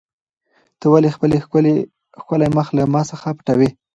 [0.79, 1.29] ته ولې خپل
[2.21, 3.69] ښکلی مخ له ما څخه پټوې؟